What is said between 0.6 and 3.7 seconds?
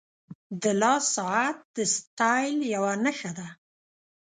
•د لاس ساعت د سټایل یوه نښه ده.